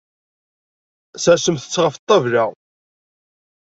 Sersemt-t 1.23 1.75
ɣef 1.83 1.95
ṭṭabla. 2.01 2.45